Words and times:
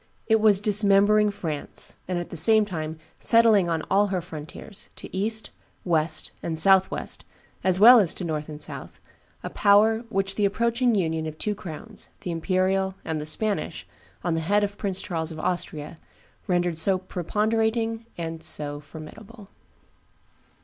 ]It 0.35 0.39
was 0.41 0.59
dismembering 0.59 1.29
France, 1.29 1.95
and 2.07 2.17
at 2.17 2.31
the 2.31 2.35
same 2.35 2.65
time 2.65 2.97
settling 3.19 3.69
on 3.69 3.83
all 3.83 4.07
her 4.07 4.19
frontiers, 4.19 4.89
to 4.95 5.15
east, 5.15 5.51
west, 5.85 6.31
and 6.41 6.57
south 6.59 6.89
west, 6.89 7.23
as 7.63 7.79
well 7.79 7.99
as 7.99 8.15
to 8.15 8.23
north 8.23 8.49
and 8.49 8.59
south, 8.59 8.99
a 9.43 9.51
power 9.51 9.99
which 10.09 10.33
the 10.33 10.43
approaching 10.45 10.95
union 10.95 11.27
of 11.27 11.37
two 11.37 11.53
crowns, 11.53 12.09
the 12.21 12.31
imperial 12.31 12.95
and 13.05 13.21
the 13.21 13.27
Spanish, 13.27 13.85
on 14.23 14.33
the 14.33 14.41
head 14.41 14.63
of 14.63 14.75
Prince 14.79 15.03
Charles 15.03 15.31
of 15.31 15.39
Austria, 15.39 15.99
rendered 16.47 16.79
so 16.79 16.97
preponderating 16.97 18.07
and 18.17 18.41
so 18.41 18.79
formidable. 18.79 19.49